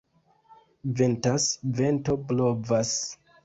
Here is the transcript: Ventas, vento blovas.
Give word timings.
Ventas, 1.01 1.47
vento 1.83 2.19
blovas. 2.33 2.99